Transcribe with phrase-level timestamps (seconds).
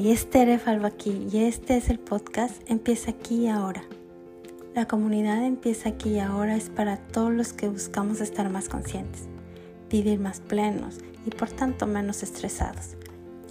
[0.00, 3.82] Soy Esther Falvaqui y este es el podcast Empieza aquí y ahora.
[4.74, 9.28] La comunidad Empieza aquí y ahora es para todos los que buscamos estar más conscientes,
[9.90, 12.96] vivir más plenos y por tanto menos estresados.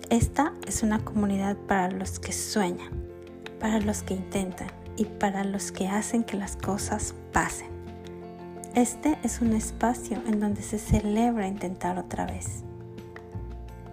[0.09, 2.89] Esta es una comunidad para los que sueñan,
[3.59, 7.69] para los que intentan y para los que hacen que las cosas pasen.
[8.73, 12.63] Este es un espacio en donde se celebra intentar otra vez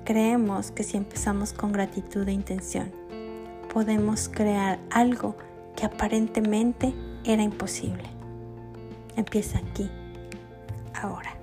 [0.07, 2.93] Creemos que si empezamos con gratitud e intención,
[3.75, 5.37] podemos crear algo
[5.75, 8.05] que aparentemente era imposible.
[9.17, 9.91] Empieza aquí,
[10.95, 11.37] ahora.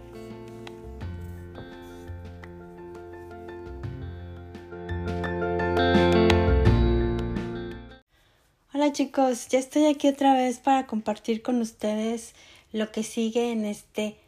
[8.74, 12.34] Hola chicos, ya estoy aquí otra vez para compartir con ustedes
[12.72, 14.23] lo que sigue en este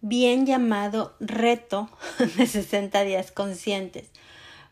[0.00, 1.90] bien llamado reto
[2.36, 4.10] de 60 días conscientes.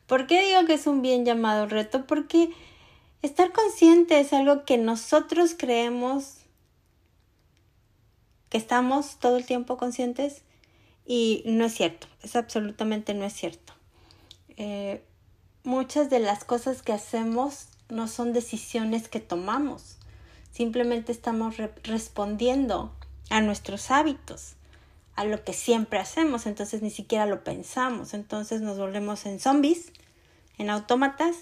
[0.07, 2.07] ¿Por qué digo que es un bien llamado reto?
[2.07, 2.51] Porque
[3.23, 6.37] estar consciente es algo que nosotros creemos
[8.49, 10.43] que estamos todo el tiempo conscientes
[11.05, 13.75] y no es cierto, es absolutamente no es cierto.
[14.57, 15.05] Eh,
[15.63, 19.99] muchas de las cosas que hacemos no son decisiones que tomamos,
[20.51, 22.95] simplemente estamos respondiendo
[23.29, 24.58] a nuestros hábitos
[25.19, 29.93] a lo que siempre hacemos, entonces ni siquiera lo pensamos, entonces nos volvemos en zombies,
[30.59, 31.35] en autómatas,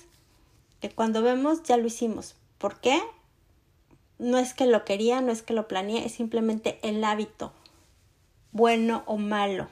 [0.81, 2.37] que cuando vemos ya lo hicimos.
[2.57, 2.99] ¿Por qué?
[4.19, 7.53] No es que lo quería, no es que lo planeé, es simplemente el hábito,
[8.51, 9.69] bueno o malo.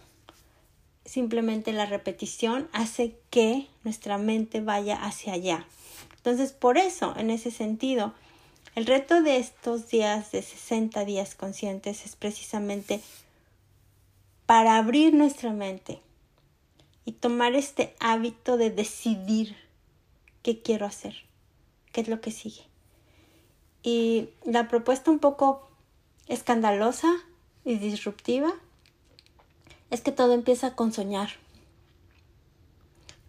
[1.07, 5.67] Simplemente la repetición hace que nuestra mente vaya hacia allá.
[6.17, 8.13] Entonces, por eso, en ese sentido,
[8.75, 13.01] el reto de estos días de 60 días conscientes es precisamente
[14.47, 16.01] para abrir nuestra mente
[17.05, 19.57] y tomar este hábito de decidir
[20.43, 21.15] qué quiero hacer,
[21.93, 22.63] qué es lo que sigue.
[23.83, 25.69] Y la propuesta un poco
[26.27, 27.13] escandalosa
[27.65, 28.53] y disruptiva
[29.91, 31.31] es que todo empieza con soñar,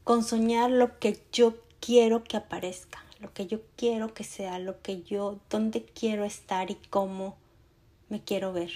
[0.03, 4.81] con soñar lo que yo quiero que aparezca, lo que yo quiero que sea, lo
[4.81, 7.35] que yo, dónde quiero estar y cómo
[8.09, 8.71] me quiero ver.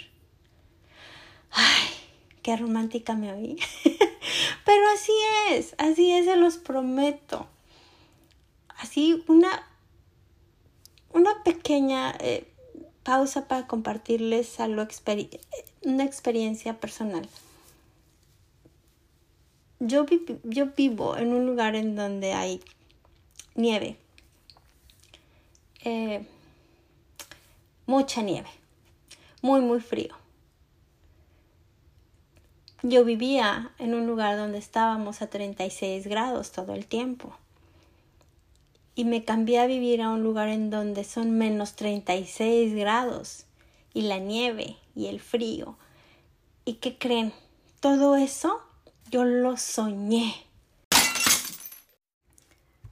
[1.51, 1.88] Ay,
[2.41, 3.57] qué romántica me oí.
[4.65, 5.11] Pero así
[5.49, 7.47] es, así es, se los prometo.
[8.77, 9.67] Así una,
[11.11, 12.47] una pequeña eh,
[13.03, 14.85] pausa para compartirles algo
[15.83, 17.27] una experiencia personal.
[19.79, 20.05] Yo,
[20.43, 22.61] yo vivo en un lugar en donde hay
[23.55, 23.97] nieve.
[25.83, 26.25] Eh,
[27.85, 28.49] mucha nieve.
[29.41, 30.18] Muy, muy frío
[32.81, 37.35] yo vivía en un lugar donde estábamos a 36 grados todo el tiempo.
[38.95, 43.45] Y me cambié a vivir a un lugar en donde son menos 36 grados.
[43.93, 45.77] Y la nieve y el frío.
[46.63, 47.33] ¿Y qué creen?
[47.79, 48.61] Todo eso
[49.09, 50.45] yo lo soñé.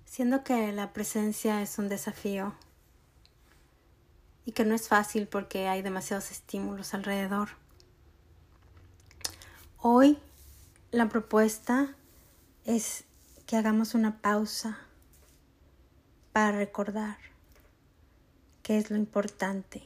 [0.05, 2.55] Siendo que la presencia es un desafío
[4.45, 7.49] y que no es fácil porque hay demasiados estímulos alrededor
[9.79, 10.17] Hoy
[10.89, 11.95] la propuesta
[12.65, 13.03] es
[13.45, 14.79] que hagamos una pausa
[16.33, 17.17] para recordar
[18.63, 19.83] qué es lo importante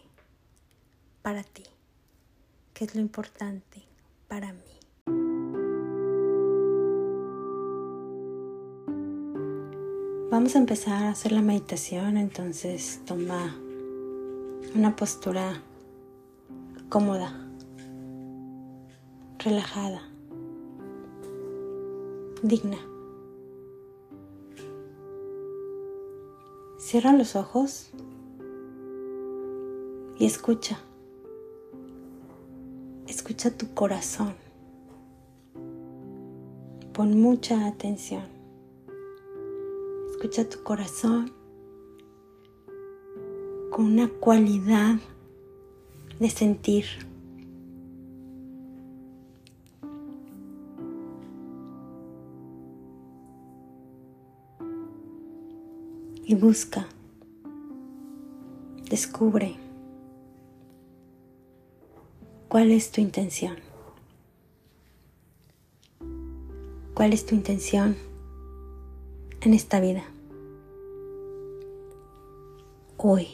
[1.21, 1.63] para ti,
[2.73, 3.83] qué es lo importante
[4.29, 4.61] para mí.
[10.31, 13.53] Vamos a empezar a hacer la meditación, entonces toma
[14.73, 15.61] una postura
[16.87, 17.40] cómoda
[19.43, 20.01] relajada,
[22.43, 22.77] digna.
[26.77, 27.91] Cierra los ojos
[30.19, 30.79] y escucha.
[33.07, 34.35] Escucha tu corazón.
[36.93, 38.25] Pon mucha atención.
[40.11, 41.31] Escucha tu corazón
[43.71, 44.95] con una cualidad
[46.19, 46.85] de sentir
[56.31, 56.87] y busca,
[58.89, 59.57] descubre
[62.47, 63.57] cuál es tu intención.
[66.93, 67.97] ¿Cuál es tu intención
[69.41, 70.05] en esta vida?
[72.95, 73.27] Hoy.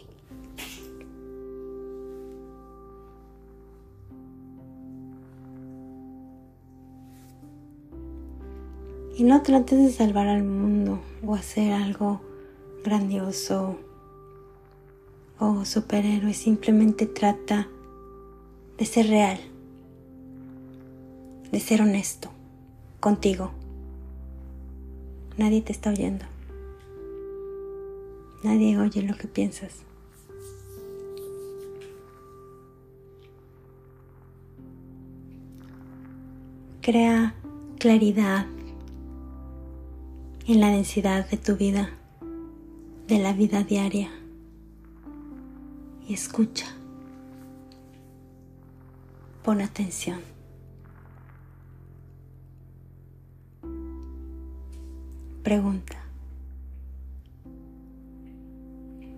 [9.15, 12.26] Y no trates de salvar al mundo o hacer algo
[12.87, 13.77] grandioso
[15.39, 17.67] o superhéroe, simplemente trata
[18.77, 19.39] de ser real,
[21.51, 22.29] de ser honesto
[23.01, 23.51] contigo.
[25.37, 26.25] Nadie te está oyendo.
[28.43, 29.73] Nadie oye lo que piensas.
[36.81, 37.35] Crea
[37.79, 38.45] claridad
[40.47, 41.89] en la densidad de tu vida,
[43.07, 44.09] de la vida diaria.
[46.07, 46.67] Y escucha.
[49.43, 50.19] Pon atención.
[55.41, 55.95] Pregunta.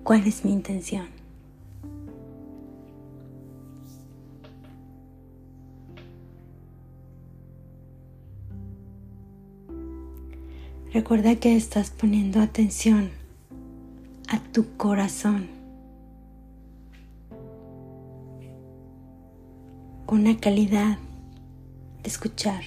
[0.03, 1.07] ¿Cuál es mi intención?
[10.93, 13.18] Recuerda que estás poniendo atención
[14.59, 15.47] tu corazón.
[20.05, 20.97] Una calidad
[22.03, 22.61] de escuchar,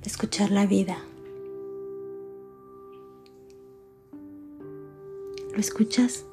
[0.00, 0.98] de escuchar la vida.
[5.52, 6.24] ¿Lo escuchas?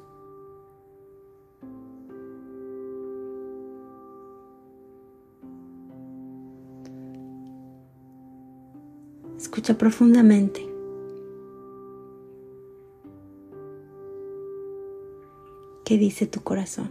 [9.36, 10.75] Escucha profundamente.
[15.86, 16.90] ¿Qué dice tu corazón?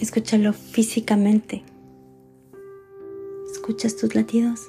[0.00, 1.62] Escúchalo físicamente.
[3.52, 4.68] ¿Escuchas tus latidos?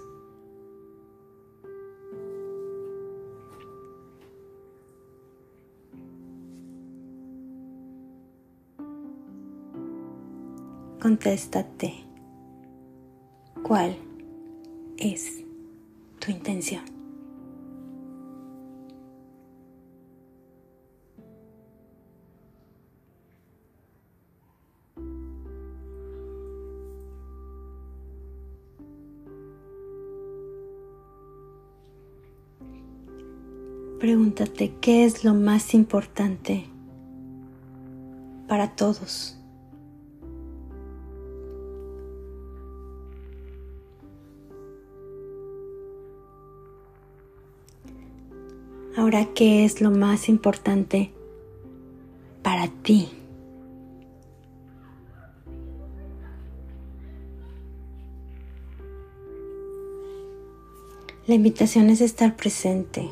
[11.02, 11.96] Contéstate.
[13.64, 13.98] ¿Cuál
[14.98, 15.49] es
[16.20, 17.00] tu intención?
[34.00, 36.66] Pregúntate qué es lo más importante
[38.48, 39.39] para todos.
[49.00, 51.14] Ahora, ¿qué es lo más importante
[52.44, 53.08] para ti?
[61.28, 63.10] La invitación es estar presente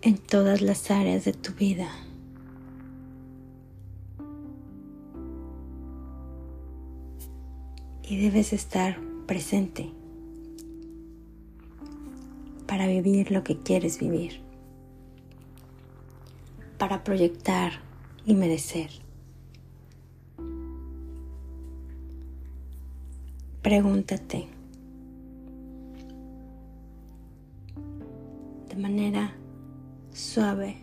[0.00, 1.90] en todas las áreas de tu vida.
[8.04, 9.92] Y debes estar presente
[12.66, 14.40] para vivir lo que quieres vivir,
[16.78, 17.72] para proyectar
[18.24, 18.90] y merecer.
[23.62, 24.46] Pregúntate
[28.68, 29.34] de manera
[30.12, 30.76] suave,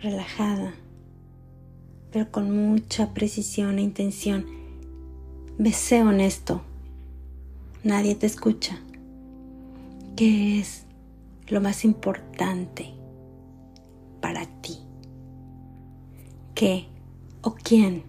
[0.00, 0.74] relajada,
[2.10, 4.46] pero con mucha precisión e intención.
[5.58, 6.62] Ve, honesto.
[7.82, 8.80] Nadie te escucha.
[10.16, 10.83] ¿Qué es
[11.48, 12.94] lo más importante
[14.20, 14.78] para ti?
[16.54, 16.86] ¿Qué
[17.42, 18.04] o quién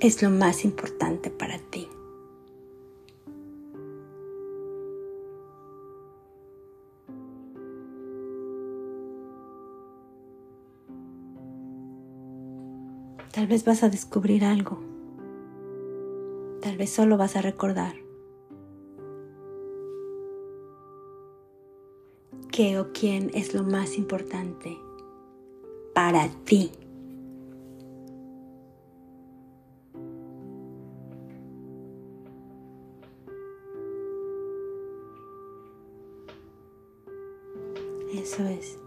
[0.00, 1.88] es lo más importante para ti?
[13.32, 14.78] Tal vez vas a descubrir algo.
[16.62, 18.03] Tal vez solo vas a recordar.
[22.54, 24.78] Qué o quién es lo más importante
[25.92, 26.70] para ti.
[38.14, 38.78] Eso es.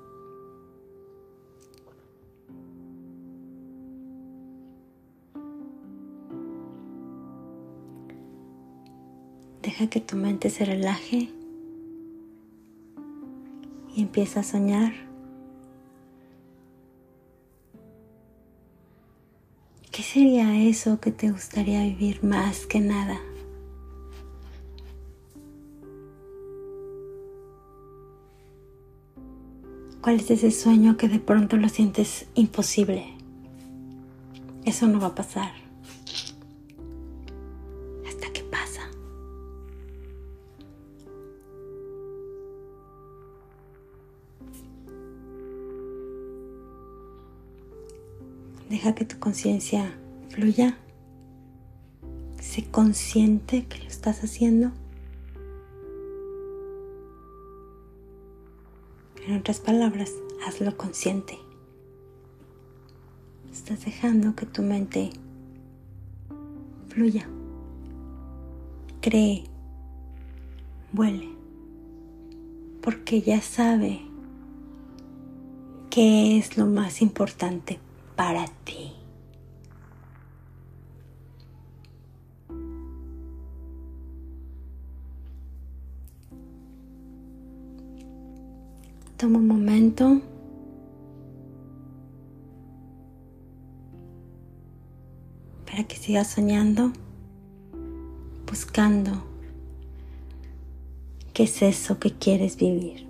[9.62, 11.37] Deja que tu mente se relaje
[14.08, 14.94] empieza a soñar.
[19.92, 23.20] ¿Qué sería eso que te gustaría vivir más que nada?
[30.02, 33.08] ¿Cuál es ese sueño que de pronto lo sientes imposible?
[34.64, 35.67] Eso no va a pasar.
[48.70, 49.98] Deja que tu conciencia
[50.28, 50.78] fluya.
[52.42, 54.72] Sé consciente que lo estás haciendo.
[59.26, 60.12] En otras palabras,
[60.46, 61.38] hazlo consciente.
[63.54, 65.12] Estás dejando que tu mente
[66.90, 67.28] fluya,
[69.02, 69.46] cree,
[70.92, 71.30] vuele,
[72.82, 74.02] porque ya sabe
[75.90, 77.80] qué es lo más importante
[78.18, 78.92] para ti.
[89.18, 90.22] Toma un momento.
[95.66, 96.92] Para que sigas soñando,
[98.48, 99.12] buscando
[101.34, 103.07] qué es eso que quieres vivir.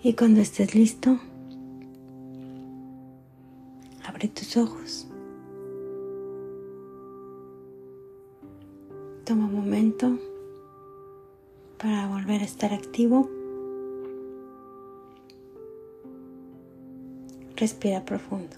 [0.00, 1.18] Y cuando estés listo,
[4.04, 5.08] abre tus ojos.
[9.24, 10.16] Toma un momento
[11.78, 13.28] para volver a estar activo.
[17.56, 18.56] Respira profundo.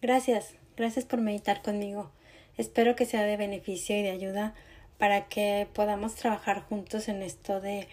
[0.00, 0.61] Gracias.
[0.76, 2.10] Gracias por meditar conmigo.
[2.56, 4.54] Espero que sea de beneficio y de ayuda
[4.98, 7.88] para que podamos trabajar juntos en esto de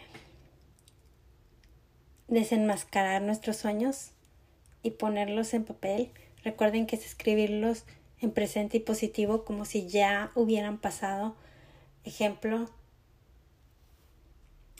[2.27, 4.11] desenmascarar nuestros sueños
[4.81, 6.11] y ponerlos en papel.
[6.43, 7.83] Recuerden que es escribirlos
[8.21, 11.35] en presente y positivo como si ya hubieran pasado.
[12.05, 12.69] Ejemplo,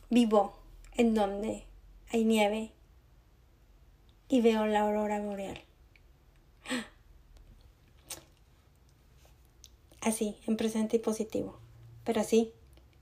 [0.10, 0.58] vivo
[0.96, 1.66] en donde
[2.12, 2.72] hay nieve
[4.30, 5.69] y veo la aurora boreal.
[10.02, 11.60] Así, en presente y positivo.
[12.04, 12.54] Pero así,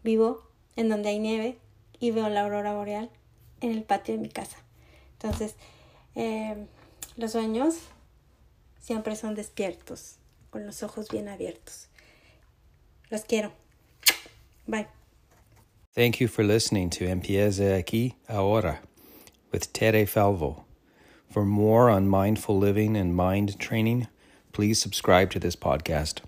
[0.03, 0.43] vivo
[0.75, 1.57] en donde hay nieve
[1.99, 3.09] y veo la aurora boreal
[3.61, 4.57] en el patio de mi casa.
[5.13, 5.55] Entonces,
[6.15, 6.55] eh,
[7.15, 7.75] los sueños
[8.79, 10.17] siempre son despiertos,
[10.49, 11.89] con los ojos bien abiertos.
[13.09, 13.51] Los quiero.
[14.65, 14.87] Bye.
[15.95, 18.81] Thank you for listening to Empieza aquí ahora
[19.51, 20.65] with Tere Falvo.
[21.29, 24.07] For more on mindful living and mind training,
[24.53, 26.21] please subscribe to this podcast.